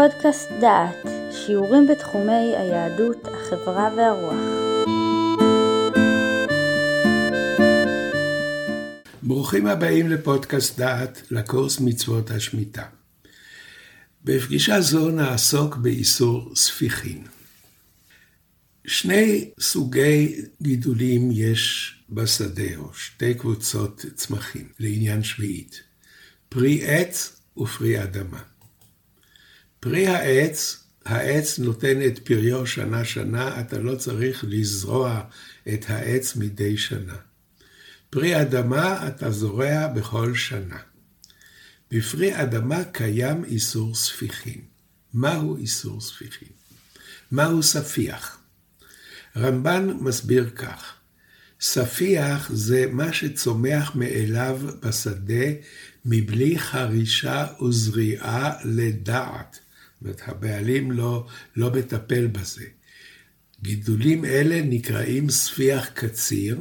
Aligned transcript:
פודקאסט 0.00 0.48
דעת, 0.60 1.06
שיעורים 1.32 1.86
בתחומי 1.86 2.56
היהדות, 2.56 3.16
החברה 3.24 3.88
והרוח. 3.96 4.34
ברוכים 9.22 9.66
הבאים 9.66 10.08
לפודקאסט 10.08 10.78
דעת, 10.78 11.22
לקורס 11.30 11.80
מצוות 11.80 12.30
השמיטה. 12.30 12.84
בפגישה 14.24 14.80
זו 14.80 15.10
נעסוק 15.10 15.76
באיסור 15.76 16.56
ספיחין. 16.56 17.24
שני 18.86 19.50
סוגי 19.60 20.42
גידולים 20.62 21.30
יש 21.32 21.94
בשדה, 22.10 22.76
או 22.76 22.94
שתי 22.94 23.34
קבוצות 23.34 24.04
צמחים, 24.14 24.68
לעניין 24.78 25.22
שביעית. 25.22 25.82
פרי 26.48 26.86
עץ 26.86 27.40
ופרי 27.56 28.02
אדמה. 28.02 28.49
פרי 29.80 30.06
העץ, 30.06 30.84
העץ 31.04 31.58
נותן 31.58 32.06
את 32.06 32.18
פריו 32.18 32.66
שנה-שנה, 32.66 33.60
אתה 33.60 33.78
לא 33.78 33.96
צריך 33.96 34.44
לזרוע 34.48 35.20
את 35.68 35.84
העץ 35.88 36.36
מדי 36.36 36.76
שנה. 36.76 37.16
פרי 38.10 38.42
אדמה 38.42 39.08
אתה 39.08 39.30
זורע 39.30 39.86
בכל 39.86 40.34
שנה. 40.34 40.78
בפרי 41.90 42.42
אדמה 42.42 42.84
קיים 42.84 43.44
איסור 43.44 43.94
ספיחין. 43.94 44.60
מהו 45.14 45.56
איסור 45.56 46.00
ספיחין? 46.00 46.48
מהו 47.32 47.62
ספיח? 47.62 48.38
רמב"ן 49.36 49.90
מסביר 50.00 50.50
כך: 50.50 50.94
ספיח 51.60 52.50
זה 52.52 52.86
מה 52.92 53.12
שצומח 53.12 53.94
מאליו 53.94 54.60
בשדה 54.82 55.44
מבלי 56.04 56.58
חרישה 56.58 57.46
וזריעה 57.62 58.52
לדעת. 58.64 59.59
אומרת, 60.02 60.20
הבעלים 60.26 60.92
לא, 60.92 61.26
לא 61.56 61.72
מטפל 61.72 62.26
בזה. 62.26 62.64
גידולים 63.62 64.24
אלה 64.24 64.62
נקראים 64.62 65.30
ספיח 65.30 65.88
קציר, 65.88 66.60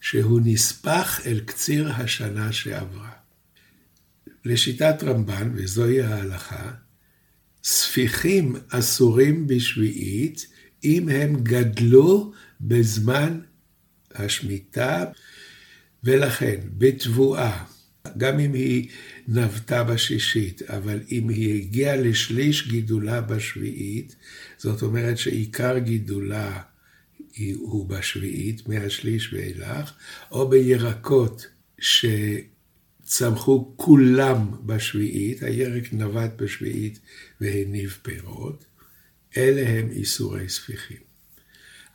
שהוא 0.00 0.40
נספח 0.44 1.20
אל 1.26 1.40
קציר 1.40 1.92
השנה 1.92 2.52
שעברה. 2.52 3.10
לשיטת 4.44 5.02
רמב"ן, 5.02 5.52
וזוהי 5.54 6.02
ההלכה, 6.02 6.72
ספיחים 7.64 8.56
אסורים 8.68 9.46
בשביעית 9.46 10.46
אם 10.84 11.08
הם 11.08 11.42
גדלו 11.42 12.32
בזמן 12.60 13.40
השמיטה, 14.14 15.04
ולכן 16.04 16.60
בתבואה, 16.78 17.64
גם 18.16 18.40
אם 18.40 18.52
היא 18.52 18.88
נבטה 19.28 19.84
בשישית, 19.84 20.62
אבל 20.62 21.00
אם 21.10 21.28
היא 21.28 21.62
הגיעה 21.62 21.96
לשליש 21.96 22.68
גידולה 22.68 23.20
בשביעית, 23.20 24.16
זאת 24.58 24.82
אומרת 24.82 25.18
שעיקר 25.18 25.78
גידולה 25.78 26.62
הוא 27.56 27.88
בשביעית, 27.88 28.68
מהשליש 28.68 29.32
ואילך, 29.32 29.92
או 30.30 30.48
בירקות 30.48 31.46
שצמחו 31.78 33.72
כולם 33.76 34.66
בשביעית, 34.66 35.42
הירק 35.42 35.92
נבט 35.92 36.30
בשביעית 36.36 36.98
והניב 37.40 37.98
פירות, 38.02 38.64
אלה 39.36 39.68
הם 39.68 39.90
איסורי 39.90 40.48
ספיחים. 40.48 41.04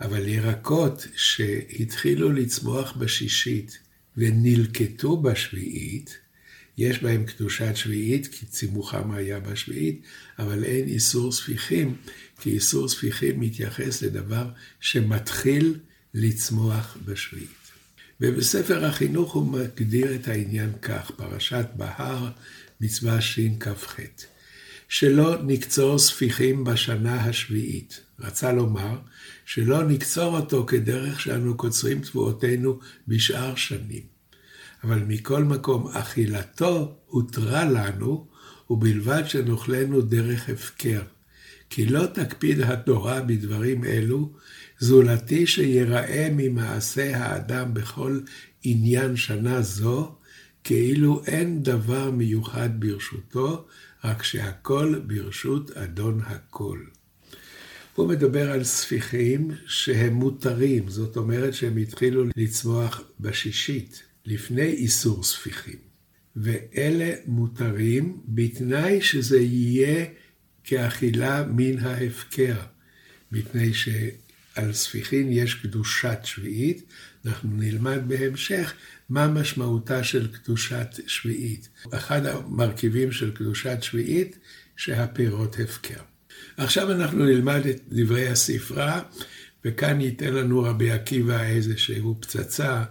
אבל 0.01 0.27
ירקות 0.27 1.07
שהתחילו 1.15 2.31
לצמוח 2.31 2.97
בשישית 2.97 3.79
ונלקטו 4.19 5.17
בשביעית, 5.17 6.17
יש 6.77 7.03
בהם 7.03 7.25
קדושת 7.25 7.75
שביעית, 7.75 8.27
כי 8.27 8.45
צימוחם 8.45 9.11
היה 9.11 9.39
בשביעית, 9.39 10.01
אבל 10.39 10.63
אין 10.63 10.87
איסור 10.87 11.31
ספיחים, 11.31 11.95
כי 12.39 12.49
איסור 12.49 12.89
ספיחים 12.89 13.39
מתייחס 13.39 14.01
לדבר 14.01 14.49
שמתחיל 14.79 15.79
לצמוח 16.13 16.97
בשביעית. 17.05 17.49
ובספר 18.21 18.85
החינוך 18.85 19.33
הוא 19.33 19.51
מגדיר 19.51 20.15
את 20.15 20.27
העניין 20.27 20.71
כך, 20.81 21.11
פרשת 21.11 21.65
בהר, 21.75 22.29
מצווה 22.81 23.21
שכ"ח. 23.21 23.95
שלא 24.89 25.43
נקצור 25.43 25.99
ספיחים 25.99 26.63
בשנה 26.63 27.15
השביעית. 27.21 28.01
רצה 28.19 28.51
לומר 28.51 28.99
שלא 29.45 29.83
נקצור 29.83 30.37
אותו 30.37 30.65
כדרך 30.65 31.19
שאנו 31.19 31.57
קוצרים 31.57 32.01
תבואותינו 32.01 32.79
בשאר 33.07 33.55
שנים. 33.55 34.18
אבל 34.83 35.03
מכל 35.07 35.43
מקום 35.43 35.87
אכילתו 35.87 36.95
הותרה 37.05 37.65
לנו, 37.65 38.27
ובלבד 38.69 39.23
שנאכלנו 39.25 40.01
דרך 40.01 40.49
הפקר. 40.49 41.01
כי 41.69 41.85
לא 41.85 42.05
תקפיד 42.05 42.61
התורה 42.61 43.21
בדברים 43.21 43.83
אלו, 43.83 44.33
זולתי 44.79 45.47
שיראה 45.47 46.29
ממעשה 46.31 47.17
האדם 47.17 47.73
בכל 47.73 48.19
עניין 48.63 49.15
שנה 49.15 49.61
זו, 49.61 50.15
כאילו 50.63 51.21
אין 51.25 51.63
דבר 51.63 52.11
מיוחד 52.11 52.69
ברשותו, 52.79 53.67
רק 54.03 54.23
שהכל 54.23 54.95
ברשות 55.07 55.71
אדון 55.71 56.21
הכל. 56.25 56.79
הוא 57.95 58.07
מדבר 58.07 58.51
על 58.51 58.63
ספיחים 58.63 59.51
שהם 59.67 60.13
מותרים, 60.13 60.89
זאת 60.89 61.17
אומרת 61.17 61.53
שהם 61.53 61.77
התחילו 61.77 62.23
לצמוח 62.37 63.01
בשישית, 63.19 64.03
לפני 64.25 64.61
איסור 64.65 65.23
ספיחים. 65.23 65.89
ואלה 66.35 67.13
מותרים 67.25 68.21
בתנאי 68.27 69.01
שזה 69.01 69.39
יהיה 69.39 70.05
כאכילה 70.63 71.43
מן 71.47 71.77
ההפקר, 71.77 72.55
מפני 73.31 73.73
שעל 73.73 74.73
ספיחין 74.73 75.31
יש 75.31 75.53
קדושת 75.53 76.19
שביעית, 76.23 76.83
אנחנו 77.25 77.49
נלמד 77.53 77.99
בהמשך 78.07 78.73
מה 79.09 79.27
משמעותה 79.27 80.03
של 80.03 80.27
קדושת 80.27 80.87
שביעית. 81.07 81.69
אחד 81.93 82.25
המרכיבים 82.25 83.11
של 83.11 83.31
קדושת 83.31 83.77
שביעית, 83.81 84.37
שהפירות 84.75 85.59
הפקר. 85.59 86.01
עכשיו 86.57 86.91
אנחנו 86.91 87.25
נלמד 87.25 87.65
את 87.69 87.81
דברי 87.89 88.27
הספרה, 88.27 89.01
וכאן 89.65 90.01
ייתן 90.01 90.33
לנו 90.33 90.61
רבי 90.61 90.91
עקיבא 90.91 91.43
איזשהו 91.43 92.17
פצצה 92.21 92.83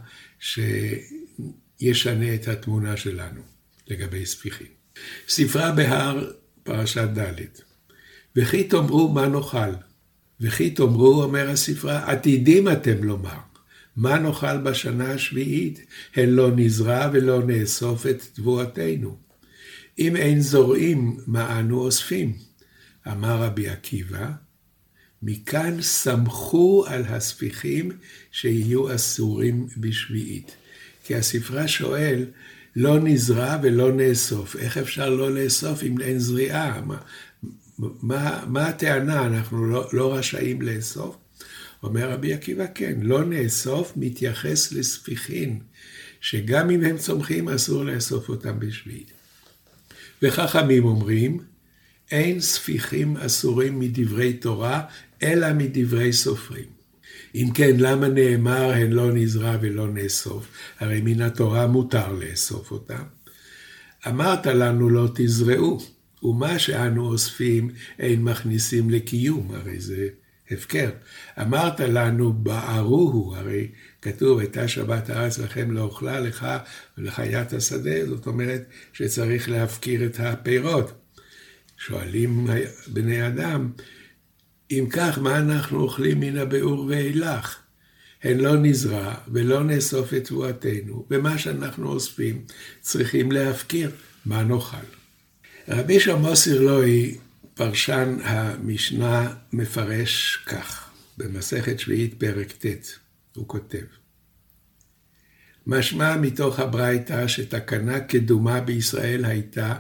שישנה 1.81 2.35
את 2.35 2.49
התמונה 2.49 2.97
שלנו 2.97 3.41
לגבי 3.89 4.27
ספיחים. 4.27 4.67
ספרה 5.29 5.73
בהר, 5.73 6.31
פרשת 6.63 7.09
ד' 7.19 7.35
וכי 8.37 8.65
תאמרו 8.65 9.09
מה 9.09 9.29
נאכל, 9.29 9.73
וכי 10.41 10.71
תאמרו, 10.71 11.23
אומר 11.23 11.51
הספרה, 11.51 12.11
עתידים 12.11 12.69
אתם 12.69 13.05
לומר. 13.05 13.39
מה 13.97 14.19
נאכל 14.19 14.57
בשנה 14.57 15.13
השביעית? 15.13 15.87
הן 16.17 16.29
לא 16.29 16.51
נזרע 16.57 17.11
ולא 17.13 17.43
נאסוף 17.43 18.07
את 18.07 18.23
תבואתנו. 18.33 19.17
אם 19.99 20.17
אין 20.17 20.41
זורעים, 20.41 21.17
מה 21.27 21.61
אנו 21.61 21.81
אוספים? 21.81 22.37
אמר 23.07 23.43
רבי 23.43 23.69
עקיבא, 23.69 24.31
מכאן 25.23 25.83
סמכו 25.83 26.85
על 26.89 27.05
הספיחים 27.05 27.91
שיהיו 28.31 28.95
אסורים 28.95 29.67
בשביעית. 29.77 30.57
כי 31.09 31.15
הספרה 31.15 31.69
שואל, 31.69 32.27
לא 32.77 32.99
נזרע 32.99 33.57
ולא 33.63 33.93
נאסוף. 33.93 34.57
איך 34.57 34.79
אפשר 34.79 35.11
לא 35.11 35.35
לאסוף 35.35 35.83
אם 35.83 36.01
אין 36.01 36.19
זריעה? 36.19 36.81
מה, 36.81 36.99
מה, 37.79 38.45
מה 38.47 38.67
הטענה? 38.67 39.27
אנחנו 39.27 39.65
לא, 39.65 39.89
לא 39.93 40.15
רשאים 40.15 40.63
לאסוף? 40.63 41.17
אומר 41.83 42.11
רבי 42.11 42.33
עקיבא, 42.33 42.65
כן, 42.75 42.95
לא 43.03 43.25
נאסוף 43.25 43.93
מתייחס 43.97 44.73
לספיחין, 44.73 45.59
שגם 46.21 46.71
אם 46.71 46.85
הם 46.85 46.99
צומחים 46.99 47.49
אסור 47.49 47.85
לאסוף 47.85 48.29
אותם 48.29 48.61
בשביעית. 48.61 49.13
וחכמים 50.23 50.85
אומרים, 50.85 51.39
אין 52.11 52.41
ספיחים 52.41 53.17
אסורים 53.17 53.79
מדברי 53.79 54.33
תורה, 54.33 54.83
אלא 55.23 55.53
מדברי 55.53 56.13
סופרים. 56.13 56.78
אם 57.35 57.49
כן, 57.55 57.77
למה 57.79 58.09
נאמר 58.09 58.71
הן 58.71 58.91
לא 58.91 59.13
נזרע 59.13 59.57
ולא 59.61 59.89
נאסוף? 59.89 60.49
הרי 60.81 61.01
מן 61.01 61.21
התורה 61.21 61.67
מותר 61.67 62.13
לאסוף 62.13 62.71
אותם. 62.71 63.03
אמרת 64.09 64.47
לנו 64.47 64.91
לא 64.91 65.09
תזרעו, 65.15 65.79
ומה 66.23 66.59
שאנו 66.59 67.07
אוספים 67.07 67.71
אין 67.99 68.23
מכניסים 68.23 68.91
לקיום, 68.91 69.51
הרי 69.55 69.81
זה 69.81 70.09
הפקר. 70.51 70.91
אמרת 71.41 71.81
לנו, 71.81 72.33
בערוהו, 72.33 73.35
הרי 73.37 73.69
כתוב, 74.03 74.39
הייתה 74.39 74.69
שבת 74.69 75.11
הארץ 75.11 75.39
לכם 75.39 75.71
לאוכלה 75.71 76.21
לך 76.21 76.47
ולחיית 76.99 77.53
השדה, 77.53 78.07
זאת 78.07 78.27
אומרת 78.27 78.65
שצריך 78.93 79.49
להפקיר 79.49 80.07
את 80.07 80.21
הפירות. 80.21 80.93
שואלים 81.79 82.47
בני 82.87 83.27
אדם, 83.27 83.71
אם 84.71 84.87
כך, 84.91 85.19
מה 85.19 85.39
אנחנו 85.39 85.81
אוכלים 85.81 86.21
מן 86.21 86.37
הבאור 86.37 86.87
ואילך? 86.89 87.59
הן 88.23 88.39
לא 88.39 88.57
נזרע 88.57 89.15
ולא 89.33 89.65
נאסוף 89.65 90.15
את 90.15 90.25
תבואתנו, 90.25 91.07
ומה 91.11 91.39
שאנחנו 91.39 91.89
אוספים 91.89 92.45
צריכים 92.81 93.33
להפקיר, 93.33 93.91
מה 94.27 94.43
נאכל. 94.43 94.77
רבי 95.69 96.01
שמעון 96.01 96.35
סירלוי 96.35 97.17
פרשן 97.55 98.17
המשנה 98.23 99.35
מפרש 99.53 100.39
כך, 100.47 100.91
במסכת 101.19 101.81
שביעית 101.81 102.15
פרק 102.19 102.53
ט', 102.53 102.93
הוא 103.35 103.49
כותב: 103.49 103.85
משמע 105.67 106.17
מתוך 106.17 106.59
הברייתא 106.59 107.29
שתקנה 107.29 108.01
קדומה 108.01 108.61
בישראל 108.61 109.25
הייתה 109.25 109.75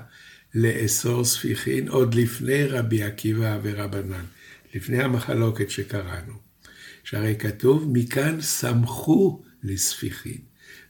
לאסור 0.54 1.24
ספיחין 1.24 1.88
עוד 1.88 2.14
לפני 2.14 2.64
רבי 2.64 3.02
עקיבא 3.02 3.58
ורבנן, 3.62 4.24
לפני 4.74 5.02
המחלוקת 5.02 5.70
שקראנו. 5.70 6.32
שהרי 7.04 7.36
כתוב, 7.38 7.90
מכאן 7.92 8.40
שמחו 8.40 9.42
לספיחין. 9.62 10.38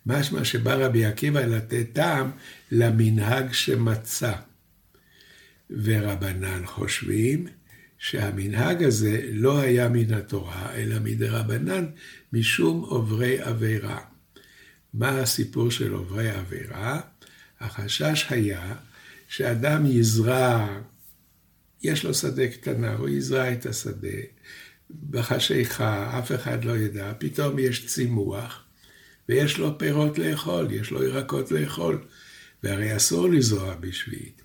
משמע 0.07 0.45
שבא 0.45 0.75
רבי 0.75 1.05
עקיבא 1.05 1.41
לתת 1.41 1.87
טעם 1.93 2.31
למנהג 2.71 3.53
שמצא. 3.53 4.33
ורבנן 5.71 6.67
חושבים 6.67 7.47
שהמנהג 7.99 8.83
הזה 8.83 9.21
לא 9.33 9.61
היה 9.61 9.89
מן 9.89 10.13
התורה, 10.15 10.75
אלא 10.75 10.97
מדרבנן, 11.05 11.87
משום 12.33 12.81
עוברי 12.81 13.39
עבירה. 13.41 14.01
מה 14.95 15.09
הסיפור 15.09 15.71
של 15.71 15.93
עוברי 15.93 16.31
עבירה? 16.31 17.01
החשש 17.61 18.27
היה 18.31 18.75
שאדם 19.29 19.87
יזרע, 19.87 20.79
יש 21.83 22.05
לו 22.05 22.15
שדה 22.15 22.49
קטנה, 22.49 22.95
הוא 22.95 23.09
יזרע 23.09 23.53
את 23.53 23.67
השדה, 23.67 24.19
בחשיכה, 25.11 26.19
אף 26.19 26.33
אחד 26.33 26.65
לא 26.65 26.77
ידע, 26.77 27.13
פתאום 27.19 27.59
יש 27.59 27.87
צימוח, 27.87 28.65
ויש 29.29 29.59
לו 29.59 29.79
פירות 29.79 30.19
לאכול, 30.19 30.69
יש 30.71 30.91
לו 30.91 31.05
ירקות 31.05 31.51
לאכול, 31.51 31.99
והרי 32.63 32.97
אסור 32.97 33.29
לזרוע 33.29 33.75
בשביעית. 33.81 34.43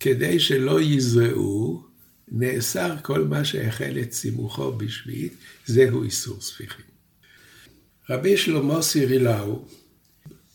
כדי 0.00 0.40
שלא 0.40 0.80
יזרעו, 0.80 1.84
נאסר 2.28 2.94
כל 3.02 3.24
מה 3.24 3.44
שהחל 3.44 3.98
את 4.02 4.10
צימוחו 4.10 4.72
בשביעית, 4.72 5.34
זהו 5.66 6.02
איסור 6.02 6.40
ספיחים. 6.40 6.84
רבי 8.10 8.36
שלמה 8.36 8.82
סירילאו 8.82 9.64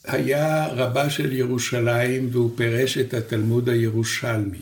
היה 0.03 0.67
רבה 0.67 1.09
של 1.09 1.33
ירושלים 1.33 2.29
והוא 2.31 2.57
פירש 2.57 2.97
את 2.97 3.13
התלמוד 3.13 3.69
הירושלמי. 3.69 4.61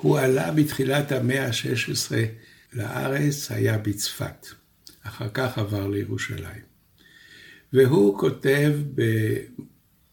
הוא 0.00 0.18
עלה 0.18 0.52
בתחילת 0.52 1.12
המאה 1.12 1.46
ה-16 1.46 2.12
לארץ, 2.72 3.50
היה 3.50 3.78
בצפת. 3.78 4.46
אחר 5.02 5.28
כך 5.34 5.58
עבר 5.58 5.88
לירושלים. 5.88 6.62
והוא 7.72 8.18
כותב 8.18 8.72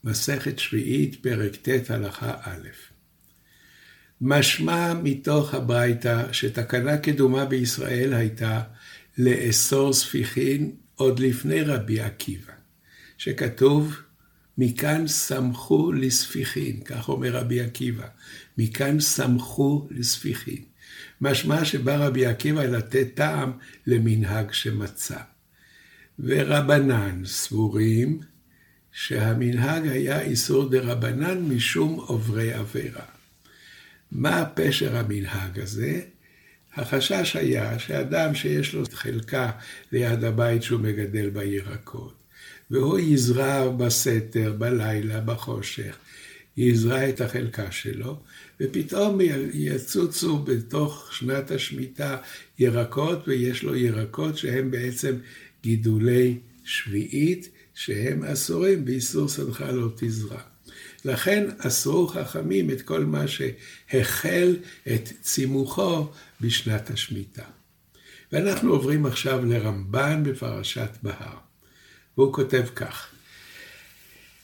במסכת 0.03 0.59
שביעית, 0.59 1.23
פרק 1.23 1.55
ט', 1.55 1.91
הלכה 1.91 2.33
א', 2.41 2.67
משמע 4.21 4.93
מתוך 5.03 5.53
הברייתא 5.53 6.33
שתקנה 6.33 6.97
קדומה 6.97 7.45
בישראל 7.45 8.13
הייתה 8.13 8.61
לאסור 9.17 9.93
ספיחין 9.93 10.75
עוד 10.95 11.19
לפני 11.19 11.61
רבי 11.61 11.99
עקיבא, 11.99 12.53
שכתוב 13.17 13.97
מכאן 14.57 15.07
שמחו 15.07 15.91
לספיחין, 15.91 16.79
כך 16.85 17.09
אומר 17.09 17.31
רבי 17.31 17.61
עקיבא, 17.61 18.07
מכאן 18.57 18.99
שמחו 18.99 19.87
לספיחין. 19.91 20.63
משמע 21.21 21.65
שבא 21.65 21.95
רבי 21.95 22.25
עקיבא 22.25 22.63
לתת 22.63 23.07
טעם 23.13 23.51
למנהג 23.87 24.51
שמצא. 24.51 25.17
ורבנן 26.19 27.25
סבורים 27.25 28.19
שהמנהג 28.91 29.87
היה 29.87 30.21
איסור 30.21 30.69
דה 30.69 30.79
רבנן 30.81 31.39
משום 31.39 31.93
עוברי 31.99 32.53
עבירה. 32.53 33.05
מה 34.11 34.45
פשר 34.55 34.97
המנהג 34.97 35.59
הזה? 35.59 36.01
החשש 36.75 37.35
היה 37.35 37.79
שאדם 37.79 38.35
שיש 38.35 38.73
לו 38.73 38.83
חלקה 38.93 39.51
ליד 39.91 40.23
הבית 40.23 40.63
שהוא 40.63 40.81
מגדל 40.81 41.29
בירקות, 41.29 42.22
והוא 42.71 42.99
יזרע 42.99 43.69
בסתר, 43.69 44.53
בלילה, 44.57 45.19
בחושך, 45.19 45.97
יזרע 46.57 47.09
את 47.09 47.21
החלקה 47.21 47.71
שלו, 47.71 48.19
ופתאום 48.61 49.19
יצוצו 49.53 50.39
בתוך 50.39 51.09
שנת 51.13 51.51
השמיטה 51.51 52.17
ירקות, 52.59 53.27
ויש 53.27 53.63
לו 53.63 53.75
ירקות 53.75 54.37
שהם 54.37 54.71
בעצם 54.71 55.15
גידולי 55.63 56.37
שביעית, 56.63 57.49
שהם 57.73 58.23
אסורים 58.23 58.85
באיסור 58.85 59.29
שדך 59.29 59.61
לא 59.61 59.89
תזרע. 59.95 60.41
לכן 61.05 61.49
אסרו 61.57 62.07
חכמים 62.07 62.69
את 62.69 62.81
כל 62.81 63.05
מה 63.05 63.25
שהחל 63.27 64.55
את 64.93 65.09
צימוחו 65.21 66.07
בשנת 66.41 66.89
השמיטה. 66.89 67.43
ואנחנו 68.31 68.71
עוברים 68.71 69.05
עכשיו 69.05 69.45
לרמב"ן 69.45 70.23
בפרשת 70.25 70.89
בהר. 71.03 71.37
והוא 72.17 72.33
כותב 72.33 72.63
כך: 72.75 73.07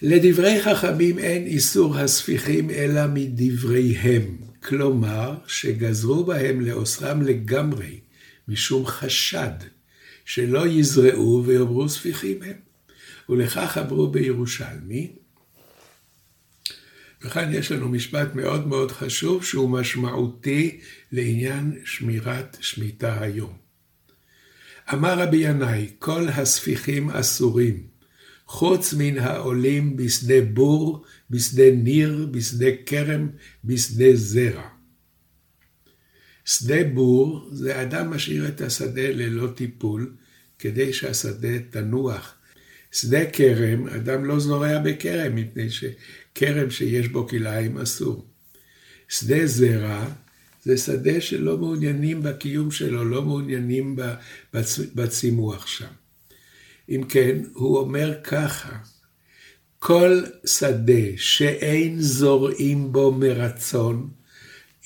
לדברי 0.01 0.61
חכמים 0.61 1.19
אין 1.19 1.45
איסור 1.45 1.97
הספיחים 1.97 2.69
אלא 2.69 3.01
מדבריהם, 3.13 4.37
כלומר 4.63 5.35
שגזרו 5.47 6.23
בהם 6.23 6.61
לאוסרם 6.61 7.21
לגמרי, 7.21 7.99
משום 8.47 8.85
חשד, 8.85 9.51
שלא 10.25 10.67
יזרעו 10.67 11.43
ויאמרו 11.45 11.89
ספיחים 11.89 12.43
הם. 12.43 12.69
ולכך 13.29 13.77
אמרו 13.77 14.07
בירושלמי, 14.07 15.11
וכאן 17.21 17.53
יש 17.53 17.71
לנו 17.71 17.89
משפט 17.89 18.35
מאוד 18.35 18.67
מאוד 18.67 18.91
חשוב 18.91 19.45
שהוא 19.45 19.69
משמעותי 19.69 20.79
לעניין 21.11 21.79
שמירת 21.85 22.57
שמיטה 22.61 23.21
היום. 23.21 23.68
אמר 24.93 25.19
רבי 25.19 25.37
ינאי, 25.37 25.89
כל 25.99 26.27
הספיחים 26.29 27.09
אסורים, 27.09 27.83
חוץ 28.45 28.93
מן 28.93 29.17
העולים 29.17 29.97
בשדה 29.97 30.41
בור, 30.53 31.05
בשדה 31.29 31.71
ניר, 31.71 32.27
בשדה 32.31 32.65
כרם, 32.85 33.29
בשדה 33.63 34.15
זרע. 34.15 34.67
שדה 36.45 36.83
בור 36.93 37.49
זה 37.51 37.81
אדם 37.81 38.09
משאיר 38.13 38.47
את 38.47 38.61
השדה 38.61 39.09
ללא 39.09 39.47
טיפול, 39.47 40.13
כדי 40.59 40.93
שהשדה 40.93 41.59
תנוח. 41.69 42.35
שדה 42.91 43.31
כרם, 43.31 43.87
אדם 43.87 44.25
לא 44.25 44.39
זורע 44.39 44.79
בכרם, 44.79 45.35
מפני 45.35 45.67
שכרם 45.69 46.69
שיש 46.69 47.07
בו 47.07 47.27
כלאיים 47.27 47.77
אסור. 47.77 48.25
שדה 49.09 49.47
זרע, 49.47 50.05
זה 50.63 50.77
שדה 50.77 51.21
שלא 51.21 51.57
מעוניינים 51.57 52.23
בקיום 52.23 52.71
שלו, 52.71 53.05
לא 53.05 53.21
מעוניינים 53.21 53.95
בצימוח 54.95 55.67
שם. 55.67 55.85
אם 56.89 57.03
כן, 57.09 57.39
הוא 57.53 57.77
אומר 57.77 58.13
ככה, 58.23 58.77
כל 59.79 60.21
שדה 60.45 61.17
שאין 61.17 62.01
זורעים 62.01 62.91
בו 62.91 63.11
מרצון, 63.11 64.09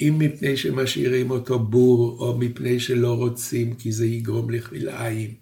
אם 0.02 0.16
מפני 0.20 0.58
שמשאירים 0.58 1.32
אותו 1.32 1.60
בור, 1.60 2.18
או 2.20 2.38
מפני 2.38 2.80
שלא 2.80 3.14
רוצים 3.14 3.74
כי 3.74 3.92
זה 3.92 4.06
יגרום 4.06 4.50
לכלאיים, 4.50 5.34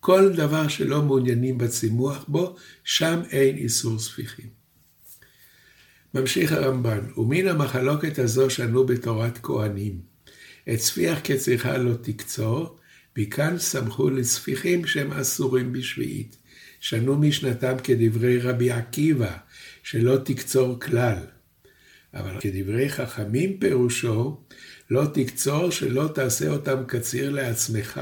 כל 0.00 0.32
דבר 0.36 0.68
שלא 0.68 1.02
מעוניינים 1.02 1.58
בצימוח 1.58 2.24
בו, 2.28 2.56
שם 2.84 3.20
אין 3.30 3.56
איסור 3.56 3.98
ספיחים. 3.98 4.57
ממשיך 6.14 6.52
הרמב"ן, 6.52 7.00
ומן 7.16 7.46
המחלוקת 7.48 8.18
הזו 8.18 8.50
שנו 8.50 8.86
בתורת 8.86 9.38
כהנים, 9.42 10.00
את 10.72 10.78
ספיח 10.80 11.18
כצריכה 11.24 11.78
לא 11.78 11.94
תקצור, 11.94 12.78
מכאן 13.18 13.58
סמכו 13.58 14.10
לספיחים 14.10 14.86
שהם 14.86 15.12
אסורים 15.12 15.72
בשביעית. 15.72 16.36
שנו 16.80 17.16
משנתם 17.16 17.76
כדברי 17.84 18.38
רבי 18.38 18.70
עקיבא, 18.70 19.36
שלא 19.82 20.16
תקצור 20.24 20.80
כלל. 20.80 21.16
אבל 22.14 22.40
כדברי 22.40 22.88
חכמים 22.88 23.58
פירושו, 23.58 24.40
לא 24.90 25.04
תקצור 25.14 25.70
שלא 25.70 26.10
תעשה 26.14 26.48
אותם 26.48 26.84
קציר 26.86 27.30
לעצמך, 27.30 28.00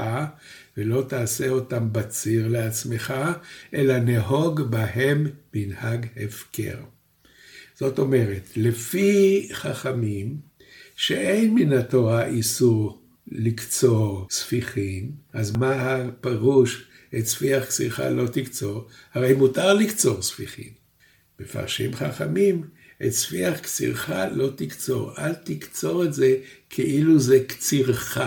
ולא 0.77 1.05
תעשה 1.09 1.49
אותם 1.49 1.93
בציר 1.93 2.47
לעצמך, 2.47 3.13
אלא 3.73 3.99
נהוג 3.99 4.61
בהם 4.61 5.27
מנהג 5.53 6.05
הפקר. 6.17 6.77
זאת 7.79 7.99
אומרת, 7.99 8.49
לפי 8.55 9.49
חכמים, 9.53 10.37
שאין 10.95 11.55
מן 11.55 11.73
התורה 11.73 12.25
איסור 12.25 13.01
לקצור 13.27 14.27
ספיחין, 14.29 15.11
אז 15.33 15.51
מה 15.51 15.95
הפירוש 15.95 16.87
את 17.17 17.25
ספיח 17.25 17.65
כסיכה 17.65 18.09
לא 18.09 18.27
תקצור? 18.27 18.87
הרי 19.13 19.33
מותר 19.33 19.73
לקצור 19.73 20.21
ספיחין. 20.21 20.69
מפרשים 21.39 21.95
חכמים, 21.95 22.63
את 23.05 23.11
ספיח 23.11 23.59
קצירך 23.59 24.09
לא 24.31 24.49
תקצור, 24.55 25.11
אל 25.17 25.33
תקצור 25.33 26.03
את 26.03 26.13
זה 26.13 26.35
כאילו 26.69 27.19
זה 27.19 27.43
קצירך, 27.47 28.17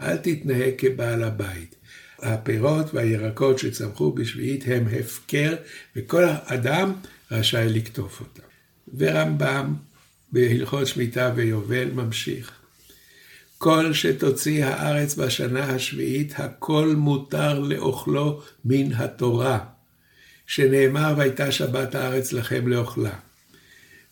אל 0.00 0.16
תתנהג 0.16 0.72
כבעל 0.78 1.22
הבית. 1.22 1.74
הפירות 2.18 2.94
והירקות 2.94 3.58
שצמחו 3.58 4.12
בשביעית 4.12 4.64
הם 4.66 4.86
הפקר, 5.00 5.56
וכל 5.96 6.24
אדם 6.44 6.92
רשאי 7.30 7.68
לקטוף 7.68 8.20
אותם. 8.20 8.47
ורמב"ם 8.98 9.74
בהלכות 10.32 10.86
שמיטה 10.86 11.32
ויובל 11.36 11.90
ממשיך. 11.90 12.52
כל 13.58 13.92
שתוציא 13.92 14.64
הארץ 14.64 15.14
בשנה 15.14 15.64
השביעית, 15.64 16.32
הכל 16.36 16.94
מותר 16.96 17.58
לאוכלו 17.58 18.42
מן 18.64 18.92
התורה, 18.92 19.58
שנאמר 20.46 21.14
והייתה 21.16 21.52
שבת 21.52 21.94
הארץ 21.94 22.32
לכם 22.32 22.68
לאוכלה. 22.68 23.18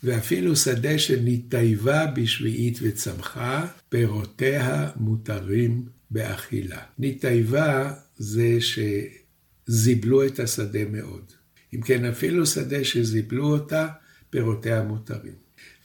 ואפילו 0.03 0.57
שדה 0.57 0.99
שנתייבה 0.99 2.07
בשביעית 2.07 2.79
וצמחה, 2.83 3.67
פירותיה 3.89 4.91
מותרים 4.97 5.87
באכילה. 6.11 6.81
נתייבה 6.99 7.93
זה 8.17 8.59
שזיבלו 8.61 10.27
את 10.27 10.41
השדה 10.41 10.85
מאוד. 10.91 11.33
אם 11.75 11.81
כן, 11.81 12.05
אפילו 12.05 12.47
שדה 12.47 12.85
שזיבלו 12.85 13.47
אותה, 13.47 13.89
פירותיה 14.37 14.83
מותרים. 14.83 15.33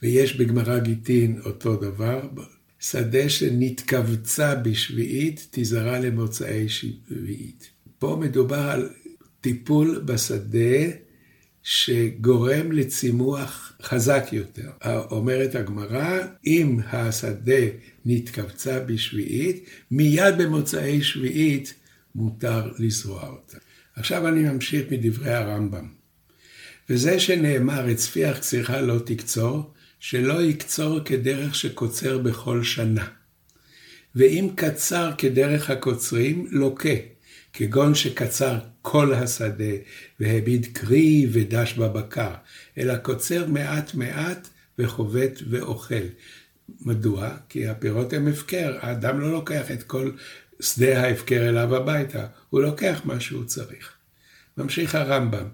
ויש 0.02 0.36
בגמרא 0.36 0.78
גיטין 0.78 1.40
אותו 1.44 1.76
דבר, 1.76 2.28
שדה 2.80 3.28
שנתכווצה 3.28 4.54
בשביעית, 4.54 5.48
תזרע 5.50 5.98
למוצאי 5.98 6.68
שביעית. 6.68 7.70
פה 7.98 8.18
מדובר 8.20 8.58
על 8.70 8.88
טיפול 9.40 10.02
בשדה 10.04 10.90
שגורם 11.62 12.72
לצימוח 12.72 13.72
חזק 13.82 14.24
יותר. 14.32 14.70
אומרת 15.10 15.54
הגמרא, 15.54 16.18
אם 16.46 16.78
השדה 16.92 17.62
נתכווצה 18.04 18.80
בשביעית, 18.80 19.64
מיד 19.90 20.38
במוצאי 20.38 21.02
שביעית 21.02 21.74
מותר 22.14 22.72
לזרוע 22.78 23.28
אותה. 23.28 23.58
עכשיו 23.96 24.28
אני 24.28 24.42
ממשיך 24.42 24.92
מדברי 24.92 25.30
הרמב"ם. 25.30 26.01
וזה 26.90 27.20
שנאמר, 27.20 27.90
את 27.90 27.96
צפיח 27.96 28.38
קצירך 28.38 28.70
לא 28.70 28.98
תקצור, 28.98 29.72
שלא 30.00 30.42
יקצור 30.42 31.00
כדרך 31.04 31.54
שקוצר 31.54 32.18
בכל 32.18 32.62
שנה. 32.62 33.06
ואם 34.14 34.48
קצר 34.54 35.10
כדרך 35.18 35.70
הקוצרים, 35.70 36.46
לוקה, 36.50 36.88
כגון 37.52 37.94
שקצר 37.94 38.58
כל 38.82 39.14
השדה, 39.14 39.74
והביד 40.20 40.66
קרי 40.72 41.26
ודש 41.32 41.72
בבקר, 41.72 42.34
אלא 42.78 42.96
קוצר 42.96 43.46
מעט 43.46 43.94
מעט 43.94 44.48
וחובט 44.78 45.40
ואוכל. 45.50 46.04
מדוע? 46.80 47.30
כי 47.48 47.68
הפירות 47.68 48.12
הם 48.12 48.28
הפקר, 48.28 48.78
האדם 48.80 49.20
לא 49.20 49.32
לוקח 49.32 49.70
את 49.70 49.82
כל 49.82 50.10
שדה 50.60 51.02
ההפקר 51.02 51.48
אליו 51.48 51.76
הביתה, 51.76 52.26
הוא 52.50 52.62
לוקח 52.62 53.00
מה 53.04 53.20
שהוא 53.20 53.44
צריך. 53.44 53.92
ממשיך 54.56 54.94
הרמב"ם, 54.94 55.48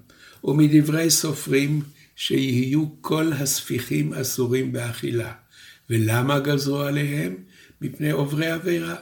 ומדברי 0.44 1.10
סופרים 1.10 1.82
שיהיו 2.16 2.86
כל 3.00 3.32
הספיחים 3.32 4.14
אסורים 4.14 4.72
באכילה. 4.72 5.32
ולמה 5.90 6.38
גזרו 6.38 6.80
עליהם? 6.80 7.36
מפני 7.80 8.10
עוברי 8.10 8.50
עבירה. 8.50 8.96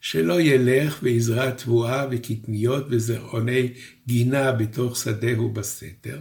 שלא 0.00 0.40
ילך 0.40 0.98
ויזרע 1.02 1.50
תבואה 1.50 2.06
וקטניות 2.10 2.86
וזרעוני 2.90 3.72
גינה 4.06 4.52
בתוך 4.52 4.96
שדהו 4.96 5.50
בסתר, 5.50 6.20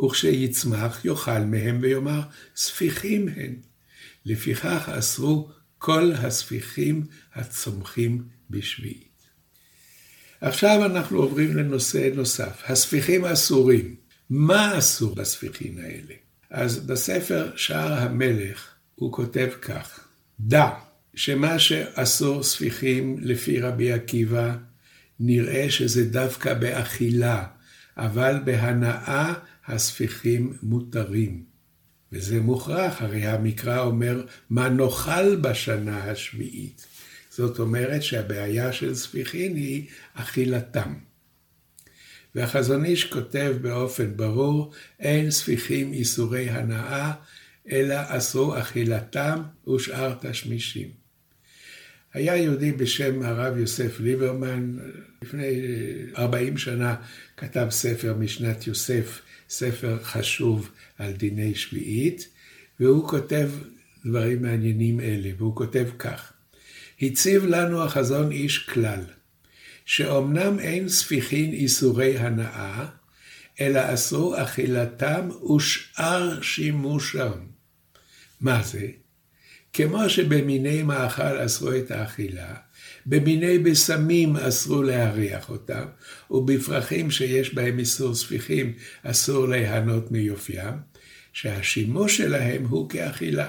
וכשיצמח 0.00 1.04
יאכל 1.04 1.40
מהם 1.40 1.78
ויאמר, 1.80 2.20
ספיחים 2.56 3.28
הן. 3.28 3.54
לפיכך 4.24 4.88
אסרו 4.98 5.50
כל 5.78 6.12
הספיחים 6.12 7.06
הצומחים 7.34 8.22
בשביעית. 8.50 9.10
עכשיו 10.40 10.84
אנחנו 10.84 11.18
עוברים 11.18 11.56
לנושא 11.56 12.10
נוסף, 12.14 12.62
הספיחים 12.64 13.24
אסורים. 13.24 13.94
מה 14.30 14.78
אסור 14.78 15.14
בספיחים 15.14 15.78
האלה? 15.82 16.14
אז 16.50 16.86
בספר 16.86 17.56
שער 17.56 17.92
המלך 17.92 18.74
הוא 18.94 19.12
כותב 19.12 19.48
כך, 19.62 20.00
דע 20.40 20.70
שמה 21.14 21.58
שאסור 21.58 22.42
ספיחים 22.42 23.16
לפי 23.20 23.60
רבי 23.60 23.92
עקיבא, 23.92 24.56
נראה 25.20 25.70
שזה 25.70 26.04
דווקא 26.04 26.54
באכילה, 26.54 27.46
אבל 27.96 28.36
בהנאה 28.44 29.34
הספיחים 29.66 30.56
מותרים. 30.62 31.44
וזה 32.12 32.40
מוכרח, 32.40 33.02
הרי 33.02 33.26
המקרא 33.26 33.80
אומר, 33.80 34.26
מה 34.50 34.68
נאכל 34.68 35.36
בשנה 35.36 36.10
השביעית. 36.10 36.86
זאת 37.30 37.58
אומרת 37.58 38.02
שהבעיה 38.02 38.72
של 38.72 38.94
ספיחין 38.94 39.56
היא 39.56 39.86
אכילתם. 40.14 40.94
והחזון 42.34 42.84
איש 42.84 43.04
כותב 43.04 43.56
באופן 43.60 44.16
ברור, 44.16 44.72
אין 45.00 45.30
ספיחים 45.30 45.92
איסורי 45.92 46.50
הנאה, 46.50 47.12
אלא 47.70 47.96
אסרו 48.06 48.58
אכילתם 48.58 49.42
ושאר 49.74 50.14
תשמישים. 50.20 50.88
היה 52.14 52.36
יהודי 52.36 52.72
בשם 52.72 53.22
הרב 53.22 53.56
יוסף 53.56 54.00
ליברמן, 54.00 54.76
לפני 55.22 55.62
40 56.16 56.58
שנה 56.58 56.94
כתב 57.36 57.66
ספר 57.70 58.14
משנת 58.14 58.66
יוסף, 58.66 59.20
ספר 59.48 59.98
חשוב 60.02 60.70
על 60.98 61.12
דיני 61.12 61.54
שביעית, 61.54 62.28
והוא 62.80 63.08
כותב 63.08 63.50
דברים 64.06 64.42
מעניינים 64.42 65.00
אלה, 65.00 65.30
והוא 65.38 65.56
כותב 65.56 65.88
כך: 65.98 66.32
הציב 67.02 67.44
לנו 67.44 67.82
החזון 67.82 68.30
איש 68.30 68.58
כלל, 68.58 69.00
שאומנם 69.90 70.58
אין 70.58 70.88
ספיחין 70.88 71.52
איסורי 71.52 72.18
הנאה, 72.18 72.86
אלא 73.60 73.94
אסרו 73.94 74.42
אכילתם 74.42 75.28
ושאר 75.56 76.42
שימושם. 76.42 77.32
מה 78.40 78.62
זה? 78.62 78.86
כמו 79.72 80.10
שבמיני 80.10 80.82
מאכל 80.82 81.44
אסרו 81.44 81.74
את 81.74 81.90
האכילה, 81.90 82.54
במיני 83.06 83.58
בשמים 83.58 84.36
אסרו 84.36 84.82
להריח 84.82 85.50
אותם, 85.50 85.84
ובפרחים 86.30 87.10
שיש 87.10 87.54
בהם 87.54 87.78
איסור 87.78 88.14
ספיחים 88.14 88.72
אסור 89.02 89.48
ליהנות 89.48 90.12
מיופיים, 90.12 90.74
שהשימוש 91.32 92.16
שלהם 92.16 92.66
הוא 92.66 92.90
כאכילה. 92.90 93.48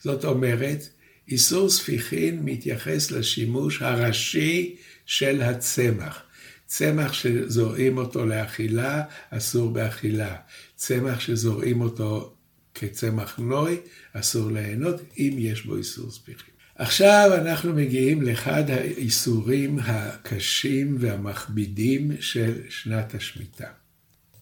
זאת 0.00 0.24
אומרת, 0.24 0.88
איסור 1.28 1.70
ספיחין 1.70 2.40
מתייחס 2.44 3.10
לשימוש 3.10 3.82
הראשי 3.82 4.76
של 5.06 5.42
הצמח. 5.42 6.22
צמח 6.66 7.12
שזורעים 7.12 7.98
אותו 7.98 8.26
לאכילה, 8.26 9.02
אסור 9.30 9.70
באכילה. 9.70 10.36
צמח 10.76 11.20
שזורעים 11.20 11.80
אותו 11.80 12.34
כצמח 12.74 13.38
נוי, 13.38 13.76
אסור 14.12 14.50
ליהנות, 14.50 15.00
אם 15.18 15.34
יש 15.38 15.66
בו 15.66 15.76
איסור 15.76 16.10
ספיחים. 16.10 16.54
עכשיו 16.74 17.30
אנחנו 17.34 17.74
מגיעים 17.74 18.22
לאחד 18.22 18.70
האיסורים 18.70 19.78
הקשים 19.82 20.96
והמכבידים 21.00 22.10
של 22.20 22.60
שנת 22.68 23.14
השמיטה. 23.14 23.68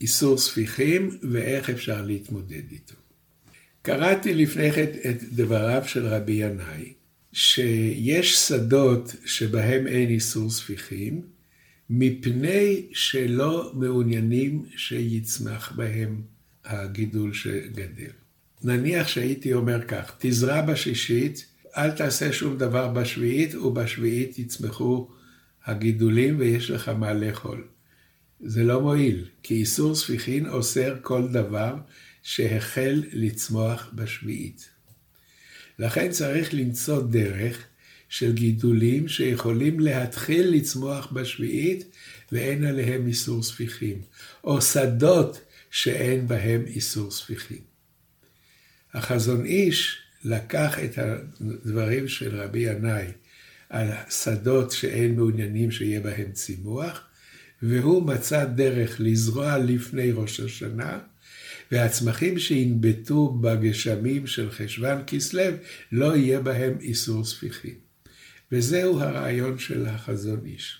איסור 0.00 0.38
ספיחים 0.38 1.18
ואיך 1.32 1.70
אפשר 1.70 2.02
להתמודד 2.02 2.62
איתו. 2.72 2.94
קראתי 3.82 4.34
לפני 4.34 4.72
כן 4.72 4.90
את 5.10 5.22
דבריו 5.32 5.82
של 5.86 6.06
רבי 6.06 6.32
ינאי, 6.32 6.92
שיש 7.34 8.34
שדות 8.34 9.16
שבהם 9.24 9.86
אין 9.86 10.08
איסור 10.08 10.50
ספיחים, 10.50 11.22
מפני 11.90 12.86
שלא 12.92 13.72
מעוניינים 13.74 14.64
שיצמח 14.76 15.72
בהם 15.76 16.22
הגידול 16.64 17.32
שגדל. 17.32 18.10
נניח 18.62 19.08
שהייתי 19.08 19.52
אומר 19.52 19.84
כך, 19.84 20.12
תזרע 20.18 20.62
בשישית, 20.62 21.46
אל 21.76 21.90
תעשה 21.90 22.32
שום 22.32 22.58
דבר 22.58 22.88
בשביעית, 22.88 23.54
ובשביעית 23.54 24.38
יצמחו 24.38 25.08
הגידולים 25.64 26.38
ויש 26.38 26.70
לך 26.70 26.88
מה 26.88 27.14
לאכול. 27.14 27.64
זה 28.40 28.62
לא 28.62 28.80
מועיל, 28.80 29.24
כי 29.42 29.54
איסור 29.54 29.94
ספיחין 29.94 30.46
אוסר 30.48 30.96
כל 31.02 31.28
דבר 31.28 31.74
שהחל 32.22 33.02
לצמוח 33.12 33.90
בשביעית. 33.94 34.73
לכן 35.78 36.10
צריך 36.10 36.54
למצוא 36.54 37.02
דרך 37.02 37.64
של 38.08 38.32
גידולים 38.32 39.08
שיכולים 39.08 39.80
להתחיל 39.80 40.48
לצמוח 40.48 41.12
בשביעית 41.12 41.84
ואין 42.32 42.64
עליהם 42.64 43.06
איסור 43.06 43.42
ספיחים, 43.42 44.00
או 44.44 44.62
שדות 44.62 45.40
שאין 45.70 46.28
בהם 46.28 46.64
איסור 46.66 47.10
ספיחים. 47.10 47.62
החזון 48.94 49.44
איש 49.44 49.98
לקח 50.24 50.78
את 50.78 50.98
הדברים 50.98 52.08
של 52.08 52.40
רבי 52.40 52.58
ינאי 52.58 53.06
על 53.68 53.88
שדות 54.10 54.72
שאין 54.72 55.14
מעוניינים 55.14 55.70
שיהיה 55.70 56.00
בהם 56.00 56.32
צימוח, 56.32 57.00
והוא 57.62 58.06
מצא 58.06 58.44
דרך 58.44 58.96
לזרוע 58.98 59.58
לפני 59.58 60.12
ראש 60.12 60.40
השנה, 60.40 60.98
והצמחים 61.74 62.38
שינבטו 62.38 63.28
בגשמים 63.28 64.26
של 64.26 64.50
חשוון 64.50 65.02
כסלו, 65.06 65.42
לא 65.92 66.16
יהיה 66.16 66.40
בהם 66.40 66.76
איסור 66.80 67.24
ספיחים. 67.24 67.74
וזהו 68.52 69.00
הרעיון 69.00 69.58
של 69.58 69.86
החזון 69.86 70.40
איש. 70.44 70.78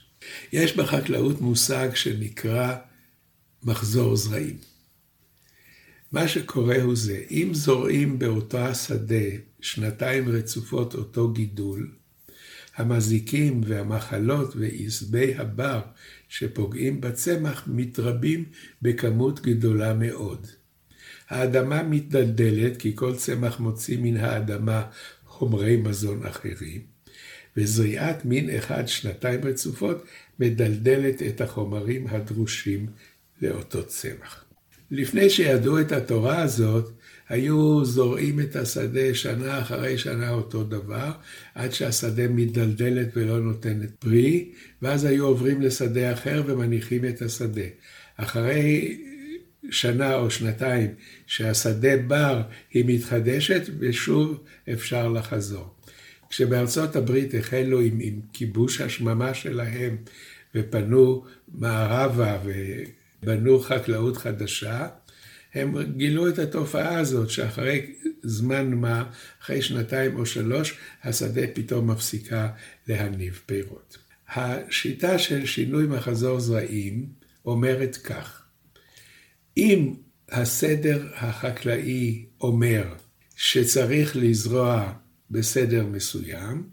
יש 0.53 0.77
בחקלאות 0.77 1.41
מושג 1.41 1.89
שנקרא 1.95 2.77
מחזור 3.63 4.17
זרעים. 4.17 4.57
מה 6.13 6.29
שקורה 6.29 6.83
הוא 6.83 6.97
זה, 6.97 7.23
אם 7.31 7.49
זורעים 7.53 8.19
באותו 8.19 8.59
השדה 8.59 9.27
שנתיים 9.61 10.29
רצופות 10.29 10.95
אותו 10.95 11.33
גידול, 11.33 11.91
המזיקים 12.77 13.61
והמחלות 13.65 14.57
ועשבי 14.57 15.35
הבר 15.35 15.81
שפוגעים 16.29 17.01
בצמח 17.01 17.65
מתרבים 17.67 18.45
בכמות 18.83 19.41
גדולה 19.41 19.95
מאוד. 19.95 20.47
האדמה 21.31 21.83
מתדלדלת 21.83 22.77
כי 22.77 22.93
כל 22.95 23.17
צמח 23.17 23.61
מוציא 23.61 23.99
מן 23.99 24.17
האדמה 24.17 24.83
חומרי 25.27 25.77
מזון 25.77 26.27
אחרים, 26.27 26.81
וזריעת 27.57 28.25
מין 28.25 28.51
אחד 28.51 28.89
שנתיים 28.89 29.41
רצופות 29.45 30.05
מדלדלת 30.41 31.23
את 31.23 31.41
החומרים 31.41 32.07
הדרושים 32.07 32.87
לאותו 33.43 33.87
צמח. 33.87 34.45
לפני 34.91 35.31
שידעו 35.31 35.81
את 35.81 35.93
התורה 35.93 36.43
הזאת, 36.43 36.91
היו 37.29 37.85
זורעים 37.85 38.41
את 38.41 38.57
השדה 38.57 39.15
שנה 39.15 39.61
אחרי 39.61 39.99
שנה 39.99 40.31
אותו 40.31 40.65
דבר, 40.65 41.11
עד 41.55 41.73
שהשדה 41.73 42.29
מתדלדלת 42.29 43.09
ולא 43.17 43.41
נותנת 43.41 43.91
פרי, 43.99 44.51
ואז 44.83 45.05
היו 45.05 45.27
עוברים 45.27 45.61
לשדה 45.61 46.13
אחר 46.13 46.43
ומניחים 46.47 47.05
את 47.05 47.23
השדה. 47.23 47.63
אחרי 48.17 48.99
שנה 49.71 50.15
או 50.15 50.31
שנתיים 50.31 50.95
שהשדה 51.27 51.97
בר, 51.97 52.43
היא 52.71 52.85
מתחדשת 52.87 53.63
ושוב 53.79 54.45
אפשר 54.73 55.09
לחזור. 55.09 55.75
כשבארצות 56.31 56.97
הברית 56.97 57.35
החלו 57.35 57.81
עם, 57.81 57.99
עם 58.01 58.21
כיבוש 58.33 58.81
השממה 58.81 59.35
שלהם 59.35 59.97
ופנו 60.55 61.25
מערבה 61.55 62.39
ובנו 62.45 63.61
חקלאות 63.61 64.17
חדשה, 64.17 64.89
הם 65.55 65.83
גילו 65.97 66.29
את 66.29 66.39
התופעה 66.39 66.99
הזאת 66.99 67.31
שאחרי 67.31 67.95
זמן 68.23 68.75
מה, 68.75 69.05
אחרי 69.43 69.63
שנתיים 69.63 70.17
או 70.17 70.27
שלוש, 70.27 70.79
השדה 71.05 71.43
פתאום 71.55 71.91
מפסיקה 71.91 72.49
להניב 72.89 73.41
פירות. 73.47 73.99
השיטה 74.29 75.19
של 75.19 75.47
שינוי 75.47 75.87
מחזור 75.87 76.41
זרעים 76.41 77.07
אומרת 77.47 77.97
כך, 77.97 78.44
אם 79.57 79.95
הסדר 80.31 81.09
החקלאי 81.15 82.25
אומר 82.41 82.95
שצריך 83.37 84.17
לזרוע 84.17 84.93
בסדר 85.31 85.87
מסוים, 85.87 86.69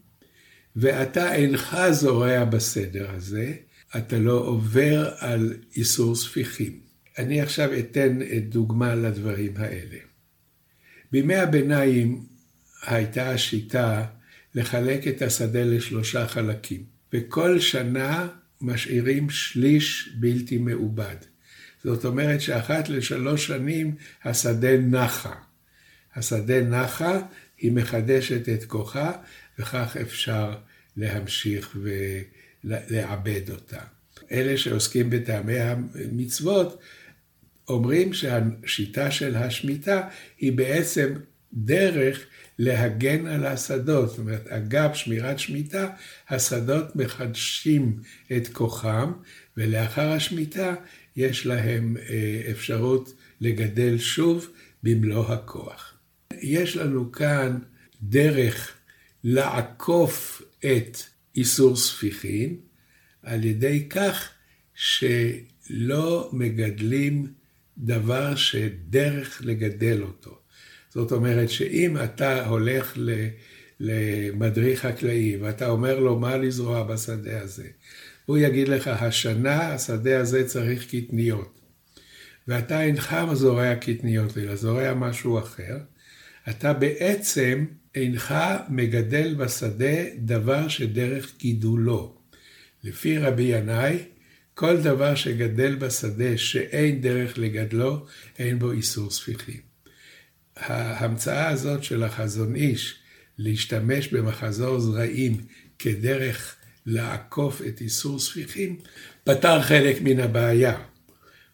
ואתה 0.75 1.35
אינך 1.35 1.77
זורע 1.91 2.43
בסדר 2.43 3.11
הזה, 3.11 3.53
אתה 3.97 4.19
לא 4.19 4.33
עובר 4.33 5.13
על 5.17 5.53
איסור 5.75 6.15
ספיחים. 6.15 6.79
אני 7.17 7.41
עכשיו 7.41 7.79
אתן 7.79 8.19
דוגמה 8.49 8.95
לדברים 8.95 9.53
האלה. 9.55 9.97
בימי 11.11 11.35
הביניים 11.35 12.25
הייתה 12.85 13.29
השיטה 13.29 14.05
לחלק 14.55 15.07
את 15.07 15.21
השדה 15.21 15.63
לשלושה 15.63 16.27
חלקים, 16.27 16.83
וכל 17.13 17.59
שנה 17.59 18.27
משאירים 18.61 19.29
שליש 19.29 20.15
בלתי 20.19 20.57
מעובד. 20.57 21.15
זאת 21.83 22.05
אומרת 22.05 22.41
שאחת 22.41 22.89
לשלוש 22.89 23.47
שנים 23.47 23.95
השדה 24.23 24.77
נחה. 24.77 25.35
השדה 26.15 26.61
נחה, 26.61 27.21
היא 27.57 27.71
מחדשת 27.71 28.49
את 28.49 28.65
כוחה, 28.65 29.11
וכך 29.59 29.97
אפשר 30.01 30.57
להמשיך 30.97 31.77
ולעבד 32.63 33.49
אותה. 33.49 33.79
אלה 34.31 34.57
שעוסקים 34.57 35.09
בטעמי 35.09 35.59
המצוות, 35.59 36.81
אומרים 37.67 38.13
שהשיטה 38.13 39.11
של 39.11 39.35
השמיטה 39.35 40.07
היא 40.37 40.51
בעצם 40.51 41.13
דרך 41.53 42.25
להגן 42.63 43.27
על 43.27 43.45
השדות. 43.45 44.09
זאת 44.09 44.19
אומרת, 44.19 44.47
אגב 44.47 44.93
שמירת 44.93 45.39
שמיטה, 45.39 45.89
השדות 46.29 46.95
מחדשים 46.95 47.99
את 48.37 48.47
כוחם, 48.47 49.11
ולאחר 49.57 50.11
השמיטה 50.11 50.75
יש 51.15 51.45
להם 51.45 51.97
אה, 51.97 52.51
אפשרות 52.51 53.13
לגדל 53.41 53.97
שוב 53.97 54.49
במלוא 54.83 55.33
הכוח. 55.33 55.93
יש 56.41 56.77
לנו 56.77 57.11
כאן 57.11 57.59
דרך 58.01 58.73
לעקוף 59.23 60.41
את 60.59 60.97
איסור 61.35 61.75
ספיחין 61.75 62.55
על 63.23 63.45
ידי 63.45 63.89
כך 63.89 64.29
שלא 64.75 66.29
מגדלים 66.33 67.33
דבר 67.77 68.35
שדרך 68.35 69.41
לגדל 69.45 70.01
אותו. 70.01 70.40
זאת 70.93 71.11
אומרת 71.11 71.49
שאם 71.49 71.97
אתה 72.03 72.45
הולך 72.45 72.97
למדריך 73.79 74.85
חקלאי 74.85 75.37
ואתה 75.41 75.69
אומר 75.69 75.99
לו 75.99 76.19
מה 76.19 76.37
לזרוע 76.37 76.83
בשדה 76.83 77.41
הזה, 77.41 77.67
הוא 78.25 78.37
יגיד 78.37 78.67
לך, 78.67 78.87
השנה 78.87 79.73
השדה 79.73 80.19
הזה 80.19 80.47
צריך 80.47 80.87
קטניות. 80.95 81.59
ואתה 82.47 82.81
אינך 82.81 83.15
זורע 83.33 83.75
קטניות, 83.75 84.37
אלא 84.37 84.55
זורע 84.55 84.93
משהו 84.93 85.39
אחר, 85.39 85.77
אתה 86.49 86.73
בעצם 86.73 87.65
אינך 87.95 88.35
מגדל 88.69 89.33
בשדה 89.33 90.03
דבר 90.17 90.67
שדרך 90.67 91.31
גידולו. 91.39 92.17
לפי 92.83 93.17
רבי 93.17 93.43
ינאי, 93.43 93.97
כל 94.53 94.77
דבר 94.77 95.15
שגדל 95.15 95.75
בשדה 95.75 96.37
שאין 96.37 97.01
דרך 97.01 97.37
לגדלו, 97.37 98.05
אין 98.39 98.59
בו 98.59 98.71
איסור 98.71 99.11
ספיחים. 99.11 99.70
ההמצאה 100.57 101.49
הזאת 101.49 101.83
של 101.83 102.03
החזון 102.03 102.55
איש, 102.55 102.95
להשתמש 103.37 104.07
במחזור 104.07 104.79
זרעים 104.79 105.37
כדרך 105.79 106.55
לעקוף 106.85 107.61
את 107.67 107.81
איסור 107.81 108.19
ספיחים, 108.19 108.79
פתר 109.23 109.61
חלק 109.61 109.97
מן 110.01 110.19
הבעיה. 110.19 110.77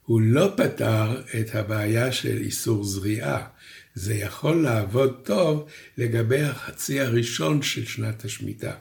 הוא 0.06 0.22
לא 0.22 0.54
פתר 0.58 1.22
את 1.40 1.56
הבעיה 1.56 2.12
של 2.12 2.38
איסור 2.38 2.84
זריעה. 2.84 3.48
זה 3.96 4.16
יכול 4.16 4.64
לעבוד 4.64 5.22
טוב 5.24 5.70
לגבי 5.98 6.42
החצי 6.42 7.00
הראשון 7.00 7.62
של 7.62 7.86
שנת 7.86 8.26
השמיטה. 8.26 8.72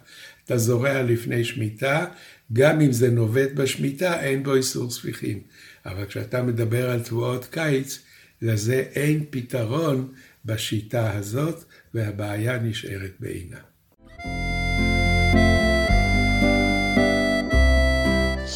אתה 0.44 0.58
זורע 0.58 1.02
לפני 1.02 1.44
שמיטה, 1.44 2.06
גם 2.52 2.80
אם 2.80 2.92
זה 2.92 3.10
נובט 3.10 3.52
בשמיטה, 3.54 4.20
אין 4.20 4.42
בו 4.42 4.54
איסור 4.54 4.90
ספיחים. 4.90 5.40
אבל 5.86 6.04
כשאתה 6.06 6.42
מדבר 6.42 6.90
על 6.90 7.00
תבואות 7.00 7.44
קיץ, 7.44 7.98
לזה 8.42 8.84
אין 8.94 9.24
פתרון 9.30 10.12
בשיטה 10.44 11.12
הזאת, 11.12 11.64
והבעיה 11.94 12.58
נשארת 12.58 13.12
בעינה. 13.20 13.58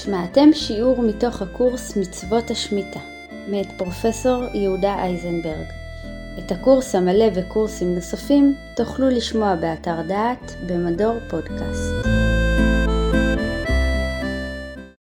שמעתם 0.05 0.49
שיעור 0.53 1.03
מתוך 1.03 1.43
הקורס 1.43 1.97
מצוות 1.97 2.51
השמיטה, 2.51 3.01
מאת 3.49 3.67
פרופסור 3.79 4.45
יהודה 4.55 4.95
אייזנברג. 4.95 5.67
את 6.39 6.53
הקורס 6.53 6.95
המלא 6.95 7.27
וקורסים 7.35 7.95
נוספים 7.95 8.55
תוכלו 8.77 9.09
לשמוע 9.09 9.57
באתר 9.57 10.03
דעת 10.09 10.53
במדור 10.67 11.19
פודקאסט. 11.31 12.20